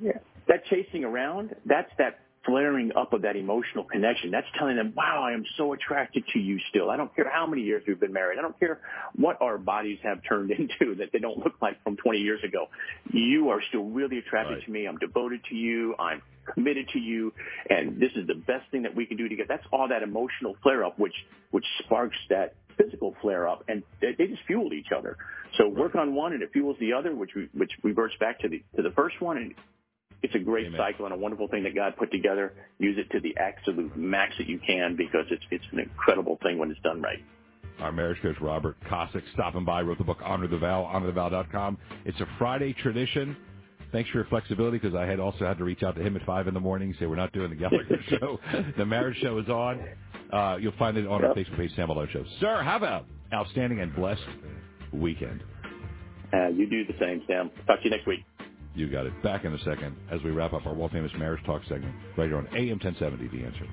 yeah, 0.00 0.12
that 0.46 0.64
chasing 0.66 1.04
around. 1.04 1.54
That's 1.64 1.90
that 1.98 2.20
flaring 2.44 2.92
up 2.96 3.12
of 3.12 3.22
that 3.22 3.36
emotional 3.36 3.84
connection. 3.84 4.30
That's 4.30 4.46
telling 4.58 4.76
them, 4.76 4.94
wow, 4.96 5.22
I 5.28 5.32
am 5.32 5.44
so 5.56 5.72
attracted 5.72 6.24
to 6.32 6.38
you 6.38 6.58
still. 6.70 6.90
I 6.90 6.96
don't 6.96 7.14
care 7.14 7.30
how 7.30 7.46
many 7.46 7.62
years 7.62 7.82
we've 7.86 8.00
been 8.00 8.12
married. 8.12 8.38
I 8.38 8.42
don't 8.42 8.58
care 8.58 8.80
what 9.14 9.40
our 9.42 9.58
bodies 9.58 9.98
have 10.02 10.20
turned 10.26 10.50
into 10.58 10.94
that 10.96 11.10
they 11.12 11.18
don't 11.18 11.38
look 11.38 11.54
like 11.60 11.82
from 11.82 11.96
20 11.96 12.18
years 12.18 12.42
ago. 12.42 12.66
You 13.12 13.50
are 13.50 13.60
still 13.68 13.84
really 13.84 14.18
attracted 14.18 14.54
right. 14.54 14.64
to 14.64 14.70
me. 14.70 14.86
I'm 14.86 14.98
devoted 14.98 15.40
to 15.50 15.54
you. 15.54 15.94
I'm 15.98 16.22
committed 16.54 16.88
to 16.94 16.98
you. 16.98 17.32
And 17.68 18.00
this 18.00 18.10
is 18.16 18.26
the 18.26 18.34
best 18.34 18.70
thing 18.70 18.82
that 18.82 18.94
we 18.94 19.06
can 19.06 19.16
do 19.16 19.28
together. 19.28 19.48
That's 19.48 19.66
all 19.72 19.88
that 19.88 20.02
emotional 20.02 20.56
flare 20.62 20.84
up, 20.84 20.98
which, 20.98 21.14
which 21.50 21.64
sparks 21.84 22.16
that 22.30 22.54
physical 22.78 23.14
flare 23.20 23.46
up 23.46 23.64
and 23.68 23.82
they, 24.00 24.12
they 24.16 24.26
just 24.26 24.42
fuel 24.46 24.72
each 24.72 24.92
other. 24.96 25.18
So 25.58 25.68
work 25.68 25.94
on 25.94 26.14
one 26.14 26.32
and 26.32 26.42
it 26.42 26.50
fuels 26.52 26.76
the 26.80 26.94
other, 26.94 27.14
which, 27.14 27.32
which 27.52 27.70
reverts 27.82 28.14
back 28.18 28.40
to 28.40 28.48
the, 28.48 28.62
to 28.76 28.82
the 28.82 28.92
first 28.92 29.20
one 29.20 29.36
and 29.36 29.54
it's 30.22 30.34
a 30.34 30.38
great 30.38 30.66
Amen. 30.66 30.78
cycle 30.78 31.06
and 31.06 31.14
a 31.14 31.16
wonderful 31.16 31.48
thing 31.48 31.62
that 31.64 31.74
God 31.74 31.96
put 31.96 32.10
together. 32.10 32.52
Use 32.78 32.98
it 32.98 33.10
to 33.12 33.20
the 33.20 33.36
absolute 33.38 33.96
max 33.96 34.34
that 34.38 34.48
you 34.48 34.58
can 34.58 34.96
because 34.96 35.26
it's 35.30 35.44
it's 35.50 35.64
an 35.72 35.80
incredible 35.80 36.38
thing 36.42 36.58
when 36.58 36.70
it's 36.70 36.80
done 36.80 37.00
right. 37.00 37.18
Our 37.80 37.92
marriage 37.92 38.20
coach 38.20 38.36
Robert 38.40 38.76
Kosick 38.84 39.22
stopping 39.32 39.64
by, 39.64 39.80
wrote 39.80 39.96
the 39.96 40.04
book 40.04 40.18
Honor 40.22 40.46
the 40.46 40.58
Vow, 40.58 40.90
honorthevow.com. 40.92 41.78
It's 42.04 42.20
a 42.20 42.26
Friday 42.38 42.74
tradition. 42.74 43.36
Thanks 43.90 44.10
for 44.10 44.18
your 44.18 44.26
flexibility 44.26 44.78
because 44.78 44.94
I 44.94 45.06
had 45.06 45.18
also 45.18 45.46
had 45.46 45.58
to 45.58 45.64
reach 45.64 45.82
out 45.82 45.96
to 45.96 46.02
him 46.02 46.14
at 46.14 46.24
five 46.24 46.46
in 46.46 46.54
the 46.54 46.60
morning, 46.60 46.94
say 47.00 47.06
we're 47.06 47.16
not 47.16 47.32
doing 47.32 47.50
the 47.50 47.56
Gallagher 47.56 47.98
show. 48.08 48.38
The 48.76 48.84
marriage 48.84 49.18
show 49.20 49.38
is 49.38 49.48
on. 49.48 49.82
Uh, 50.32 50.58
you'll 50.60 50.76
find 50.78 50.96
it 50.96 51.06
on 51.06 51.22
yep. 51.22 51.30
our 51.30 51.34
Facebook 51.34 51.56
page, 51.56 51.72
Sam 51.74 51.88
Malone 51.88 52.08
Show. 52.12 52.24
Sir, 52.38 52.62
have 52.62 52.82
a 52.82 53.04
outstanding 53.32 53.80
and 53.80 53.94
blessed 53.96 54.22
weekend. 54.92 55.42
Uh, 56.32 56.48
you 56.48 56.68
do 56.68 56.84
the 56.84 56.94
same, 57.00 57.22
Sam. 57.26 57.50
Talk 57.66 57.78
to 57.80 57.84
you 57.84 57.90
next 57.90 58.06
week. 58.06 58.20
You 58.74 58.90
got 58.90 59.06
it. 59.06 59.22
Back 59.22 59.44
in 59.44 59.54
a 59.54 59.58
second 59.64 59.96
as 60.12 60.22
we 60.24 60.30
wrap 60.30 60.52
up 60.52 60.66
our 60.66 60.74
world 60.74 60.92
famous 60.92 61.12
marriage 61.18 61.44
talk 61.44 61.62
segment 61.68 61.94
right 62.16 62.28
here 62.28 62.38
on 62.38 62.48
AM 62.56 62.78
1070. 62.82 63.28
The 63.28 63.44
answer. 63.44 63.66